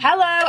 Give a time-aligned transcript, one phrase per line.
[0.00, 0.48] Hello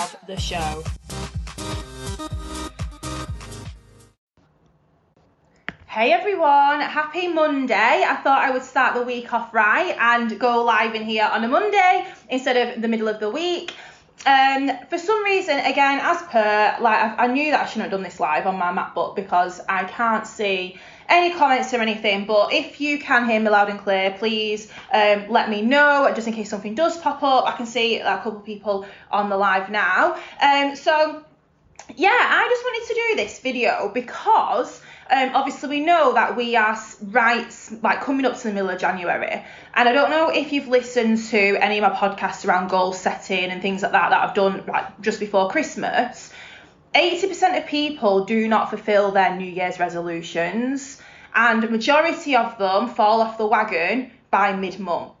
[0.00, 0.82] of the show.
[5.86, 7.74] Hey everyone, happy Monday.
[7.74, 11.44] I thought I would start the week off right and go live in here on
[11.44, 13.74] a Monday instead of the middle of the week.
[14.26, 17.90] Um, for some reason, again, as per, like I, I knew that I shouldn't have
[17.90, 20.78] done this live on my MacBook because I can't see
[21.08, 22.26] any comments or anything.
[22.26, 26.28] But if you can hear me loud and clear, please um, let me know, just
[26.28, 27.46] in case something does pop up.
[27.46, 30.14] I can see a couple people on the live now.
[30.40, 31.24] Um, so
[31.96, 34.80] yeah, I just wanted to do this video because
[35.10, 38.78] um, obviously we know that we are right like coming up to the middle of
[38.78, 39.44] January
[39.74, 43.50] and I don't know if you've listened to any of my podcasts around goal setting
[43.50, 46.32] and things like that that I've done like just before Christmas.
[46.94, 51.00] 80% of people do not fulfill their New Year's resolutions
[51.34, 55.12] and majority of them fall off the wagon by mid-month.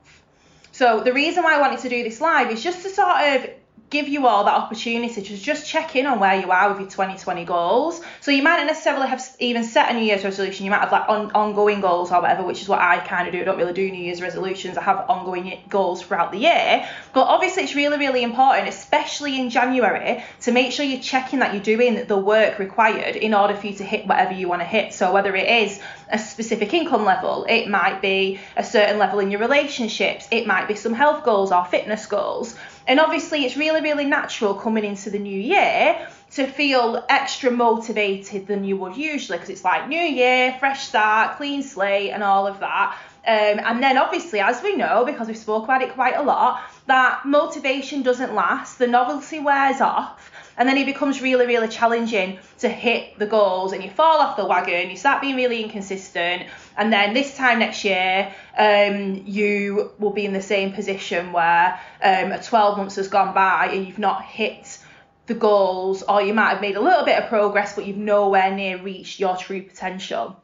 [0.72, 3.50] So the reason why I wanted to do this live is just to sort of
[3.90, 6.88] give you all that opportunity to just check in on where you are with your
[6.88, 8.00] 2020 goals.
[8.20, 10.64] So you might not necessarily have even set a New Year's resolution.
[10.64, 13.32] You might have like on, ongoing goals or whatever, which is what I kind of
[13.32, 13.40] do.
[13.40, 14.78] I don't really do New Year's resolutions.
[14.78, 16.88] I have ongoing goals throughout the year.
[17.12, 21.52] But obviously, it's really, really important, especially in January, to make sure you're checking that
[21.52, 24.66] you're doing the work required in order for you to hit whatever you want to
[24.66, 24.94] hit.
[24.94, 29.32] So whether it is a specific income level, it might be a certain level in
[29.32, 32.54] your relationships, it might be some health goals or fitness goals.
[32.90, 38.48] And obviously, it's really, really natural coming into the new year to feel extra motivated
[38.48, 42.48] than you would usually because it's like new year, fresh start, clean slate, and all
[42.48, 42.98] of that.
[43.24, 46.62] Um, and then obviously, as we know, because we've spoke about it quite a lot,
[46.86, 52.40] that motivation doesn't last, the novelty wears off, and then it becomes really, really challenging
[52.58, 56.48] to hit the goals, and you fall off the wagon, you start being really inconsistent,
[56.80, 61.78] and then this time next year, um, you will be in the same position where
[62.02, 64.78] um, 12 months has gone by and you've not hit
[65.26, 68.50] the goals, or you might have made a little bit of progress, but you've nowhere
[68.50, 70.42] near reached your true potential.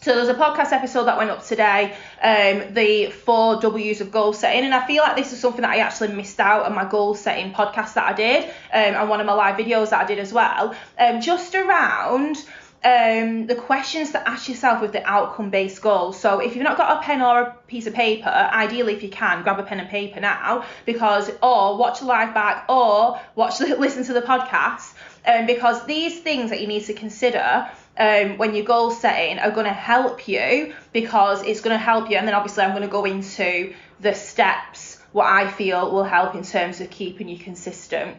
[0.00, 4.32] So there's a podcast episode that went up today, um, the four W's of goal
[4.32, 6.88] setting, and I feel like this is something that I actually missed out on my
[6.88, 10.06] goal setting podcast that I did, um, and one of my live videos that I
[10.06, 12.38] did as well, um, just around
[12.86, 16.20] um, the questions to ask yourself with the outcome based goals.
[16.20, 19.08] So if you've not got a pen or a piece of paper, ideally if you
[19.08, 23.58] can, grab a pen and paper now because or watch the live back or watch
[23.58, 24.94] the, listen to the podcast
[25.26, 29.50] um, because these things that you need to consider um, when you're goal setting are
[29.50, 32.82] going to help you because it's going to help you and then obviously I'm going
[32.82, 37.38] to go into the steps what I feel will help in terms of keeping you
[37.38, 38.18] consistent.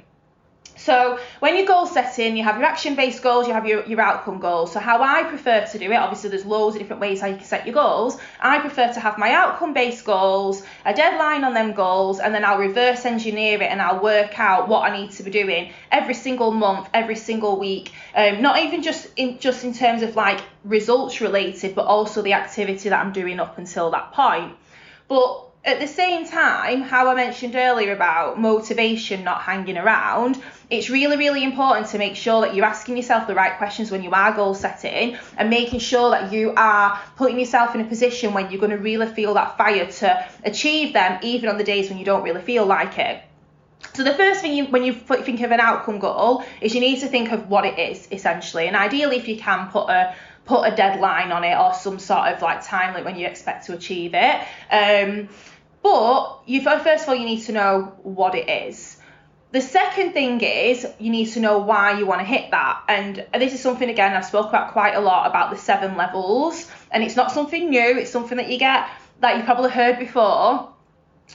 [0.78, 4.40] So when you're goal setting, you have your action-based goals, you have your, your outcome
[4.40, 4.72] goals.
[4.72, 7.36] So how I prefer to do it, obviously there's loads of different ways how you
[7.36, 8.18] can set your goals.
[8.40, 12.60] I prefer to have my outcome-based goals, a deadline on them goals, and then I'll
[12.60, 16.52] reverse engineer it and I'll work out what I need to be doing every single
[16.52, 17.92] month, every single week.
[18.16, 22.34] Um, not even just in just in terms of like results related, but also the
[22.34, 24.56] activity that I'm doing up until that point.
[25.08, 30.90] But at the same time, how I mentioned earlier about motivation not hanging around, it's
[30.90, 34.12] really, really important to make sure that you're asking yourself the right questions when you
[34.12, 38.50] are goal setting and making sure that you are putting yourself in a position when
[38.50, 41.98] you're going to really feel that fire to achieve them, even on the days when
[42.00, 43.22] you don't really feel like it.
[43.94, 47.02] So the first thing you, when you think of an outcome goal is you need
[47.02, 50.64] to think of what it is essentially, and ideally if you can put a put
[50.64, 53.74] a deadline on it or some sort of like time limit when you expect to
[53.74, 54.42] achieve it.
[54.72, 55.28] Um,
[55.82, 58.98] but you first of all you need to know what it is.
[59.52, 62.84] The second thing is you need to know why you want to hit that.
[62.90, 66.70] And this is something again I've spoke about quite a lot about the seven levels.
[66.92, 70.74] And it's not something new, it's something that you get that you've probably heard before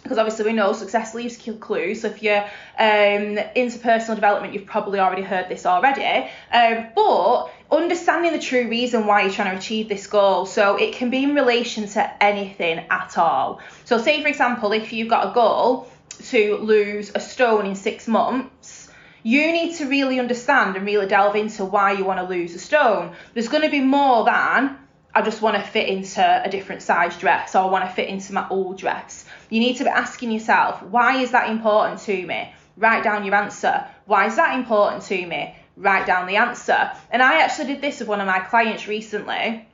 [0.03, 2.01] because obviously we know success leaves clues.
[2.01, 2.45] So if you're
[2.79, 6.29] um, into personal development, you've probably already heard this already.
[6.51, 10.47] Um, but understanding the true reason why you're trying to achieve this goal.
[10.47, 13.61] So it can be in relation to anything at all.
[13.85, 15.89] So say for example, if you've got a goal
[16.31, 18.89] to lose a stone in six months.
[19.23, 22.59] You need to really understand and really delve into why you want to lose a
[22.59, 23.15] stone.
[23.35, 24.79] There's going to be more than
[25.15, 28.09] I just want to fit into a different size dress or I want to fit
[28.09, 29.25] into my old dress.
[29.51, 32.53] You need to be asking yourself, why is that important to me?
[32.77, 33.87] Write down your answer.
[34.07, 35.55] Why is that important to me?
[35.77, 36.93] Write down the answer.
[37.11, 39.67] And I actually did this with one of my clients recently,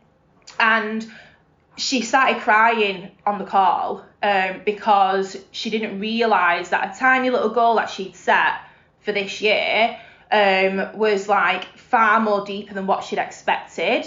[0.58, 1.06] and
[1.76, 7.50] she started crying on the call um, because she didn't realise that a tiny little
[7.50, 8.60] goal that she'd set
[9.00, 9.98] for this year
[10.30, 14.06] um, was like far more deeper than what she'd expected.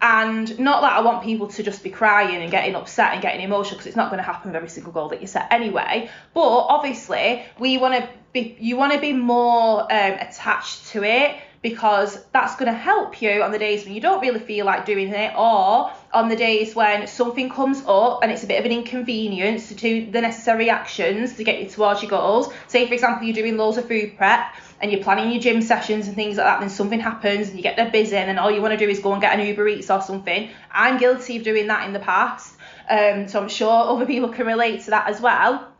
[0.00, 3.40] And not that I want people to just be crying and getting upset and getting
[3.40, 6.10] emotional because it's not going to happen with every single goal that you set anyway.
[6.34, 11.36] But obviously, we want to be, you want to be more um, attached to it
[11.62, 14.84] because that's going to help you on the days when you don't really feel like
[14.84, 18.66] doing it or on the days when something comes up and it's a bit of
[18.66, 22.52] an inconvenience to do the necessary actions to get you towards your goals.
[22.66, 26.08] Say, for example, you're doing loads of food prep and you're planning your gym sessions
[26.08, 28.50] and things like that, then something happens and you get there busy and then all
[28.50, 30.50] you want to do is go and get an Uber Eats or something.
[30.72, 32.56] I'm guilty of doing that in the past.
[32.90, 35.71] Um, so I'm sure other people can relate to that as well.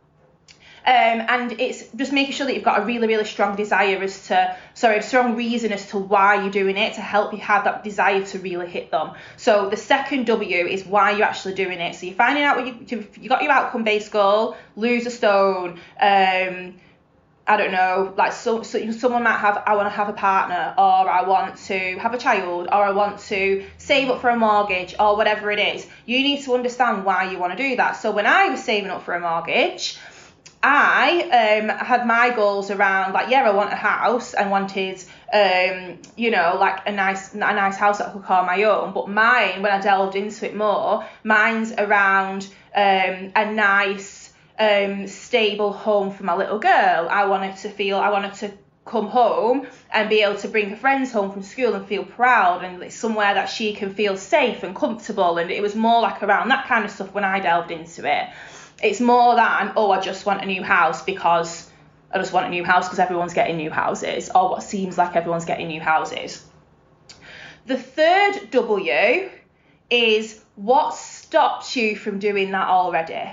[0.85, 4.27] Um, and it's just making sure that you've got a really, really strong desire as
[4.27, 7.63] to, sorry, a strong reason as to why you're doing it to help you have
[7.63, 9.11] that desire to really hit them.
[9.37, 11.95] So the second W is why you're actually doing it.
[11.95, 15.79] So you're finding out what you, you got your outcome based goal, lose a stone,
[16.01, 16.73] um,
[17.45, 20.73] I don't know, like so, so someone might have, I want to have a partner,
[20.77, 24.37] or I want to have a child, or I want to save up for a
[24.37, 25.85] mortgage, or whatever it is.
[26.05, 27.93] You need to understand why you want to do that.
[27.93, 29.97] So when I was saving up for a mortgage,
[30.65, 34.33] I um, had my goals around like yeah I want a house.
[34.33, 38.45] I wanted um, you know like a nice a nice house that I could call
[38.45, 38.93] my own.
[38.93, 45.73] But mine when I delved into it more mine's around um, a nice um, stable
[45.73, 47.09] home for my little girl.
[47.09, 48.51] I wanted to feel I wanted to
[48.85, 52.63] come home and be able to bring her friends home from school and feel proud
[52.63, 55.37] and it's somewhere that she can feel safe and comfortable.
[55.37, 58.29] And it was more like around that kind of stuff when I delved into it
[58.83, 61.69] it's more than, oh, I just want a new house because
[62.11, 65.15] I just want a new house because everyone's getting new houses, or what seems like
[65.15, 66.45] everyone's getting new houses.
[67.65, 69.29] The third W
[69.89, 73.31] is what stopped you from doing that already?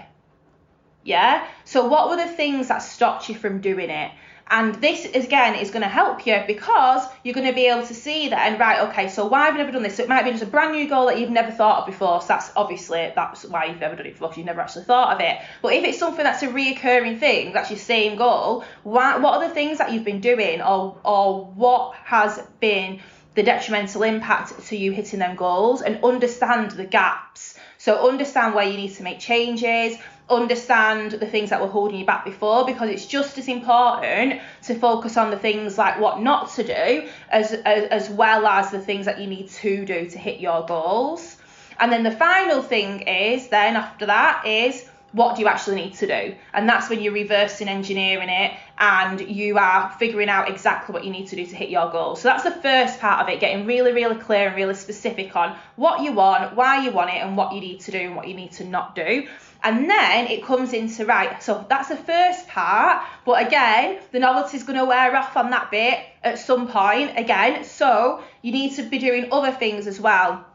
[1.04, 1.46] Yeah?
[1.64, 4.12] So, what were the things that stopped you from doing it?
[4.50, 7.94] And this again is going to help you because you're going to be able to
[7.94, 9.96] see that and right, okay, so why have I never done this?
[9.96, 12.20] So it might be just a brand new goal that you've never thought of before.
[12.20, 15.14] So that's obviously that's why you've never done it before because you've never actually thought
[15.14, 15.38] of it.
[15.62, 19.48] But if it's something that's a reoccurring thing, that's your same goal, why, what are
[19.48, 23.00] the things that you've been doing or or what has been
[23.34, 27.54] the detrimental impact to you hitting them goals and understand the gaps.
[27.78, 29.96] So understand where you need to make changes,
[30.30, 34.74] understand the things that were holding you back before because it's just as important to
[34.74, 38.80] focus on the things like what not to do as, as, as well as the
[38.80, 41.36] things that you need to do to hit your goals.
[41.78, 45.94] And then the final thing is then after that is what do you actually need
[45.94, 46.34] to do?
[46.52, 51.10] And that's when you're reversing engineering it and you are figuring out exactly what you
[51.10, 52.20] need to do to hit your goals.
[52.20, 55.56] So that's the first part of it, getting really, really clear and really specific on
[55.76, 58.28] what you want, why you want it, and what you need to do and what
[58.28, 59.26] you need to not do.
[59.62, 61.42] And then it comes into right.
[61.42, 63.02] So that's the first part.
[63.24, 67.18] But again, the novelty is going to wear off on that bit at some point
[67.18, 67.64] again.
[67.64, 70.46] So you need to be doing other things as well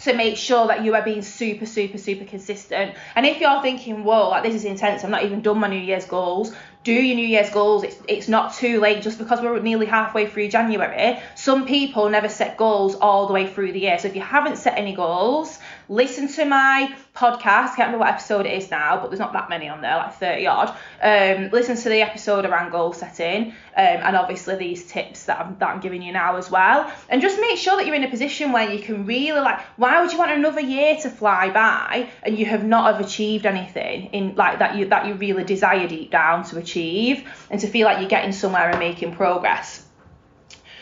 [0.00, 2.94] to make sure that you are being super, super, super consistent.
[3.14, 5.78] And if you're thinking, whoa, like this is intense, I'm not even done my New
[5.78, 6.52] Year's goals,
[6.82, 7.84] do your New Year's goals.
[7.84, 11.20] It's, it's not too late just because we're nearly halfway through January.
[11.36, 13.98] Some people never set goals all the way through the year.
[14.00, 15.60] So if you haven't set any goals,
[15.92, 17.42] listen to my podcast.
[17.44, 19.96] I can't remember what episode it is now, but there's not that many on there,
[19.96, 20.68] like 30 odd.
[21.02, 25.58] Um, listen to the episode around goal setting, um, and obviously these tips that I'm,
[25.58, 26.90] that I'm giving you now as well.
[27.10, 29.60] And just make sure that you're in a position where you can really like.
[29.76, 33.44] Why would you want another year to fly by and you have not have achieved
[33.44, 37.66] anything in like that you that you really desire deep down to achieve and to
[37.66, 39.86] feel like you're getting somewhere and making progress.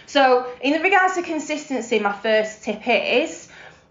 [0.06, 3.49] So in regards to consistency, my first tip is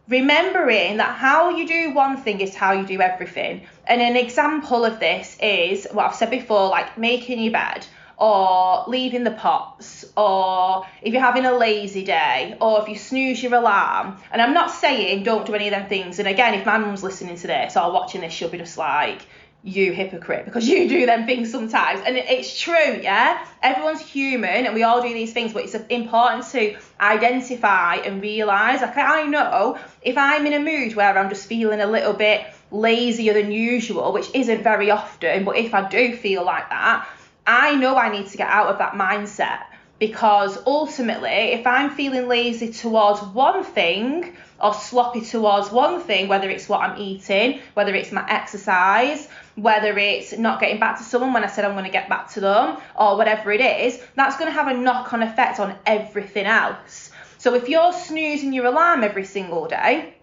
[0.10, 3.62] remembering that how you do one thing is how you do everything.
[3.86, 7.86] And an example of this is what I've said before, like making your bed
[8.18, 13.42] or leaving the pots or if you're having a lazy day or if you snooze
[13.42, 14.18] your alarm.
[14.32, 16.20] And I'm not saying don't do any of them things.
[16.20, 19.22] And again, if my mum's listening to this or watching this, she'll be just like,
[19.62, 22.01] you hypocrite because you do them things sometimes.
[22.06, 23.46] And it's true yeah?
[23.62, 28.82] Everyone's human and we all do these things but it's important to identify and realize
[28.82, 32.46] like i know if i'm in a mood where i'm just feeling a little bit
[32.72, 37.08] lazier than usual which isn't very often but if i do feel like that
[37.48, 39.63] i know i need to get out of that mindset.
[40.00, 46.50] Because ultimately if i'm feeling lazy towards one thing or sloppy towards one thing whether
[46.50, 49.28] it's what i'm eating whether it's my exercise
[49.62, 52.30] whether it's not getting back to someone when I said I'm going to get back
[52.32, 55.75] to them, or whatever it is, that's going to have a knock on effect on
[55.86, 57.12] everything else.
[57.38, 60.16] So if you're snoozing your alarm every single day,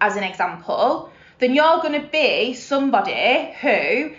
[0.00, 4.14] as an example, then you're going to be somebody who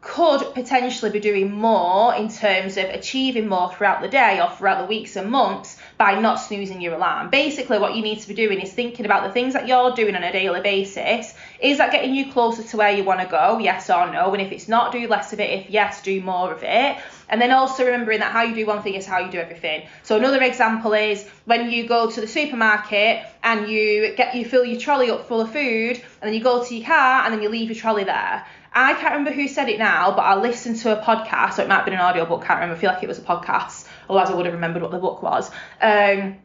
[0.00, 4.80] could potentially be doing more in terms of achieving more throughout the day or throughout
[4.80, 7.28] the weeks and months by not snoozing your alarm.
[7.28, 10.16] Basically, what you need to be doing is thinking about the things that you're doing
[10.16, 11.34] on a daily basis.
[11.60, 13.58] Is that getting you closer to where you want to go?
[13.58, 14.32] Yes or no?
[14.32, 15.50] And if it's not, do less of it.
[15.50, 16.96] If yes, do more of it.
[17.28, 19.86] And then also remembering that how you do one thing is how you do everything.
[20.02, 24.64] So another example is when you go to the supermarket and you get you fill
[24.64, 27.42] your trolley up full of food and then you go to your car and then
[27.42, 28.44] you leave your trolley there.
[28.72, 31.68] I can't remember who said it now, but I listened to a podcast, so it
[31.68, 32.76] might have been an audio book, can't remember.
[32.76, 35.22] I feel like it was a podcast, otherwise I would have remembered what the book
[35.22, 35.50] was.
[35.80, 36.36] Um,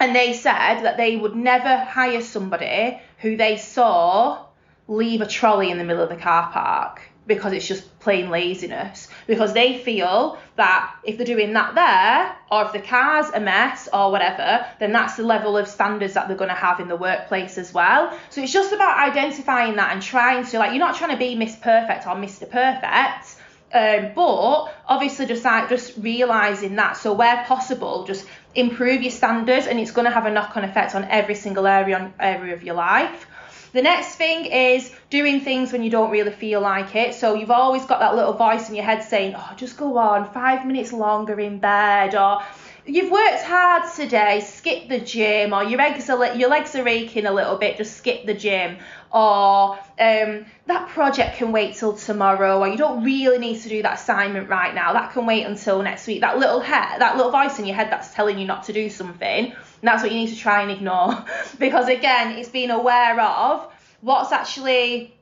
[0.00, 4.46] and they said that they would never hire somebody who they saw
[4.88, 9.08] leave a trolley in the middle of the car park because it's just plain laziness.
[9.26, 13.88] Because they feel that if they're doing that there, or if the car's a mess
[13.92, 16.96] or whatever, then that's the level of standards that they're going to have in the
[16.96, 18.16] workplace as well.
[18.30, 21.34] So it's just about identifying that and trying to, like, you're not trying to be
[21.34, 22.50] Miss Perfect or Mr.
[22.50, 23.36] Perfect.
[23.74, 29.66] Um, but obviously just like just realizing that so where possible just improve your standards
[29.66, 32.62] and it's going to have a knock-on effect on every single area on, area of
[32.62, 33.26] your life
[33.72, 37.14] the next thing is doing things when you don't really feel like it.
[37.14, 40.30] So you've always got that little voice in your head saying, oh, just go on,
[40.32, 42.42] five minutes longer in bed, or
[42.84, 47.26] you've worked hard today, skip the gym, or your legs are your legs are aching
[47.26, 48.76] a little bit, just skip the gym,
[49.10, 53.82] or um, that project can wait till tomorrow, or you don't really need to do
[53.82, 56.20] that assignment right now, that can wait until next week.
[56.20, 58.90] That little head, that little voice in your head that's telling you not to do
[58.90, 61.24] something and that's what you need to try and ignore.
[61.58, 63.68] because again, it's being aware of
[64.00, 65.12] what's actually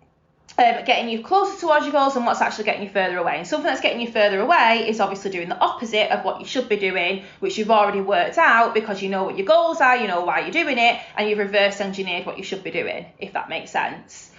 [0.58, 3.38] um, getting you closer towards your goals and what's actually getting you further away.
[3.38, 6.46] And something that's getting you further away is obviously doing the opposite of what you
[6.46, 9.96] should be doing, which you've already worked out because you know what your goals are,
[9.96, 13.06] you know why you're doing it, and you've reverse engineered what you should be doing,
[13.18, 14.30] if that makes sense.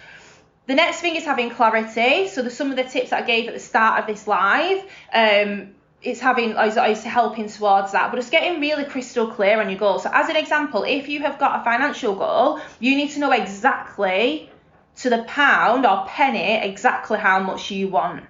[0.67, 2.27] The next thing is having clarity.
[2.27, 4.83] So, the, some of the tips that I gave at the start of this live,
[5.11, 8.09] um, it's having is, helping towards that.
[8.09, 9.99] But it's getting really crystal clear on your goal.
[9.99, 13.31] So as an example if you have got a financial goal you need to know
[13.31, 14.49] exactly
[14.97, 18.25] to the pound or penny exactly how much you want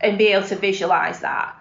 [0.00, 1.56] and be able to visualize that.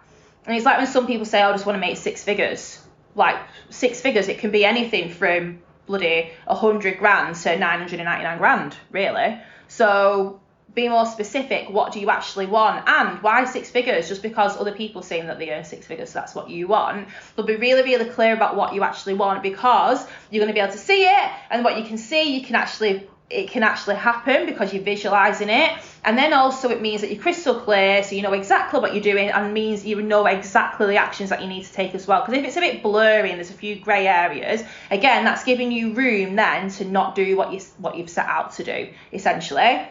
[0.46, 2.80] And it's like when some people say oh, i just want to make six figures.
[3.16, 3.38] Like
[3.70, 9.40] six figures it can be anything from bloody 100 grand to 999 grand really.
[9.68, 10.42] So
[10.74, 12.88] be more specific what do you actually want?
[12.88, 14.08] And why six figures?
[14.08, 17.08] Just because other people saying that they earn six figures so that's what you want.
[17.36, 20.60] But be really really clear about what you actually want because you're going to be
[20.60, 23.96] able to see it and what you can see you can actually it can actually
[23.96, 25.72] happen because you're visualizing it.
[26.06, 29.04] And then also it means that you're crystal clear so you know exactly what you're
[29.04, 32.22] doing and means you know exactly the actions that you need to take as well.
[32.22, 35.72] Because if it's a bit blurry and there's a few grey areas again that's giving
[35.72, 39.88] you room then to not do what you what you've set out to do essentially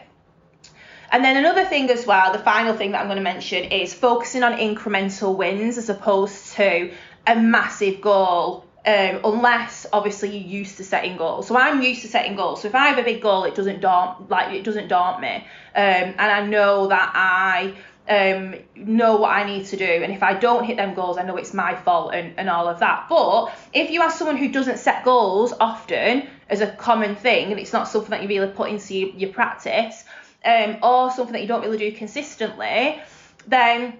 [1.13, 3.93] and then another thing as well, the final thing that I'm going to mention is
[3.93, 6.93] focusing on incremental wins as opposed to
[7.27, 8.67] a massive goal.
[8.85, 11.47] Um, unless obviously you're used to setting goals.
[11.47, 12.63] So I'm used to setting goals.
[12.63, 15.37] So if I have a big goal, it doesn't daunt like it doesn't daunt me.
[15.37, 17.75] Um, and I know that I
[18.09, 19.85] um, know what I need to do.
[19.85, 22.67] And if I don't hit them goals, I know it's my fault and, and all
[22.67, 23.07] of that.
[23.09, 27.61] But if you are someone who doesn't set goals often as a common thing, and
[27.61, 30.05] it's not something that you really put into your, your practice,
[30.45, 33.01] um, or something that you don't really do consistently,
[33.47, 33.99] then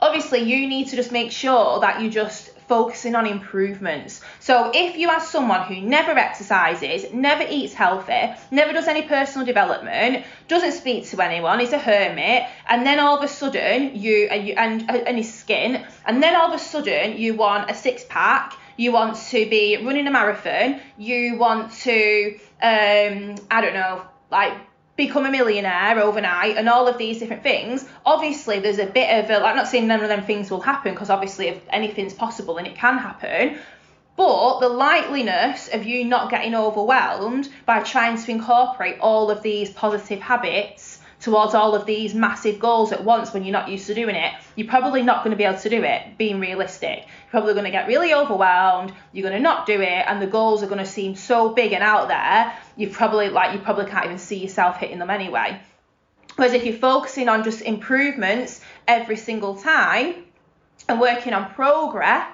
[0.00, 4.20] obviously you need to just make sure that you just focusing on improvements.
[4.40, 9.46] So if you are someone who never exercises, never eats healthy, never does any personal
[9.46, 14.28] development, doesn't speak to anyone, is a hermit, and then all of a sudden you
[14.30, 17.74] and you, and, and his skin, and then all of a sudden you want a
[17.74, 23.74] six pack, you want to be running a marathon, you want to um I don't
[23.74, 24.54] know like
[24.96, 29.30] become a millionaire overnight and all of these different things obviously there's a bit of
[29.30, 32.58] a I'm not saying none of them things will happen because obviously if anything's possible
[32.58, 33.58] and it can happen
[34.16, 39.70] but the likeliness of you not getting overwhelmed by trying to incorporate all of these
[39.70, 40.93] positive habits
[41.24, 44.34] towards all of these massive goals at once when you're not used to doing it,
[44.56, 46.98] you're probably not going to be able to do it, being realistic.
[46.98, 50.26] You're probably going to get really overwhelmed, you're going to not do it, and the
[50.26, 53.86] goals are going to seem so big and out there, you probably like you probably
[53.86, 55.58] can't even see yourself hitting them anyway.
[56.36, 60.24] Whereas if you're focusing on just improvements every single time
[60.90, 62.33] and working on progress,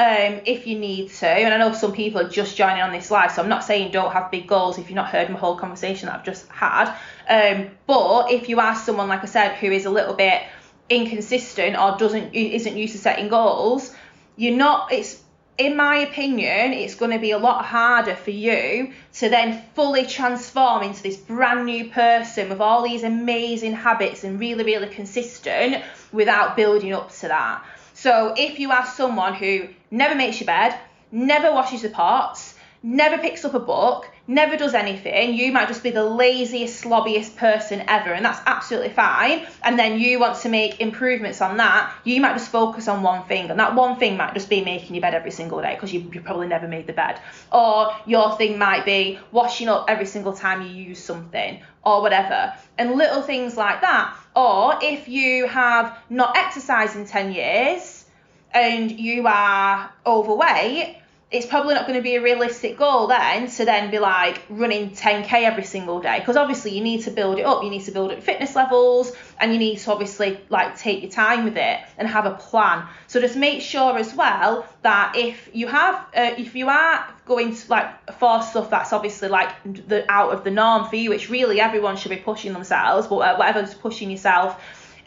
[0.00, 1.28] um, if you need to.
[1.28, 3.92] And I know some people are just joining on this live, so I'm not saying
[3.92, 6.96] don't have big goals if you've not heard my whole conversation that I've just had.
[7.28, 10.42] Um, but if you are someone, like I said, who is a little bit
[10.88, 13.94] inconsistent or doesn't isn't used to setting goals,
[14.36, 14.90] you're not.
[14.90, 15.22] It's
[15.58, 20.06] in my opinion, it's going to be a lot harder for you to then fully
[20.06, 25.84] transform into this brand new person with all these amazing habits and really, really consistent
[26.10, 27.62] without building up to that.
[28.00, 30.74] So if you are someone who never makes your bed,
[31.12, 35.82] never washes the pots, never picks up a book, never does anything, you might just
[35.82, 39.44] be the laziest, slobbiest person ever, and that's absolutely fine.
[39.64, 43.24] And then you want to make improvements on that, you might just focus on one
[43.24, 45.92] thing, and that one thing might just be making your bed every single day because
[45.92, 47.20] you, you probably never made the bed.
[47.52, 52.54] Or your thing might be washing up every single time you use something, or whatever.
[52.78, 54.16] And little things like that.
[54.36, 58.04] Or if you have not exercised in 10 years
[58.52, 60.99] and you are overweight,
[61.30, 64.90] it's probably not going to be a realistic goal then to then be like running
[64.90, 67.92] 10k every single day because obviously you need to build it up you need to
[67.92, 71.80] build up fitness levels and you need to obviously like take your time with it
[71.98, 76.34] and have a plan so just make sure as well that if you have uh,
[76.36, 79.50] if you are going to like for stuff that's obviously like
[79.86, 83.18] the out of the norm for you which really everyone should be pushing themselves but
[83.38, 84.60] whatever's pushing yourself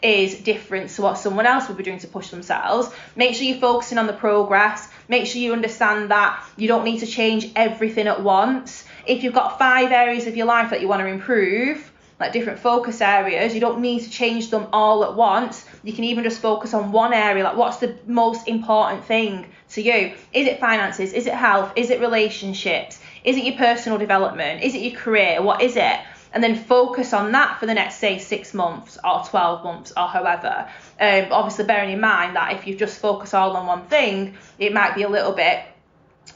[0.04, 2.90] is different to what someone else would be doing to push themselves.
[3.16, 4.86] Make sure you're focusing on the progress.
[5.08, 8.84] Make sure you understand that you don't need to change everything at once.
[9.06, 12.58] If you've got five areas of your life that you want to improve, like different
[12.58, 15.66] focus areas, you don't need to change them all at once.
[15.82, 19.82] You can even just focus on one area, like what's the most important thing to
[19.82, 20.14] you?
[20.32, 21.12] Is it finances?
[21.12, 21.72] Is it health?
[21.76, 23.00] Is it relationships?
[23.24, 24.62] Is it your personal development?
[24.62, 25.42] Is it your career?
[25.42, 26.00] What is it?
[26.34, 30.08] And then focus on that for the next say six months or 12 months or
[30.08, 30.68] however.
[31.00, 34.72] Um, obviously bearing in mind that if you just focus all on one thing it
[34.72, 35.60] might be a little bit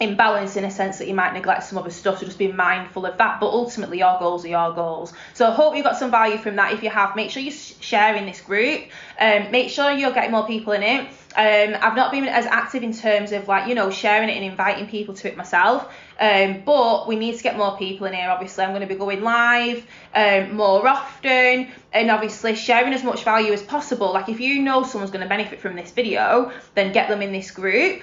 [0.00, 3.04] imbalance in a sense that you might neglect some other stuff so just be mindful
[3.04, 3.40] of that.
[3.40, 5.12] But ultimately your goals are your goals.
[5.34, 6.72] So I hope you got some value from that.
[6.72, 8.84] If you have make sure you share in this group.
[9.18, 12.82] Um, make sure you're getting more people in it um, I've not been as active
[12.82, 16.62] in terms of like you know sharing it and inviting people to it myself um,
[16.64, 18.29] but we need to get more people in here.
[18.29, 23.22] Obviously, I'm going to be going live um, more often and obviously sharing as much
[23.22, 24.12] value as possible.
[24.12, 27.33] Like if you know someone's going to benefit from this video, then get them in
[27.33, 28.02] this group.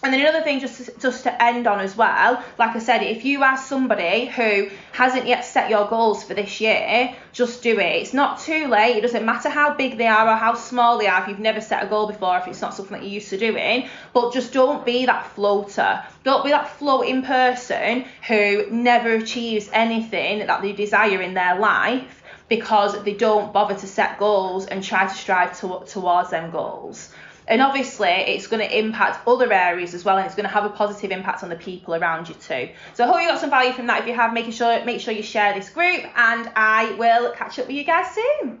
[0.00, 3.02] And then another thing, just to, just to end on as well, like I said,
[3.02, 7.80] if you are somebody who hasn't yet set your goals for this year, just do
[7.80, 8.02] it.
[8.02, 8.96] It's not too late.
[8.96, 11.22] It doesn't matter how big they are or how small they are.
[11.22, 13.38] If you've never set a goal before, if it's not something that you're used to
[13.38, 16.04] doing, but just don't be that floater.
[16.22, 22.22] Don't be that floating person who never achieves anything that they desire in their life
[22.48, 27.12] because they don't bother to set goals and try to strive to, towards them goals.
[27.48, 30.66] And obviously, it's going to impact other areas as well, and it's going to have
[30.66, 32.68] a positive impact on the people around you too.
[32.94, 34.02] So I hope you got some value from that.
[34.02, 37.58] If you have, making sure make sure you share this group, and I will catch
[37.58, 38.60] up with you guys soon.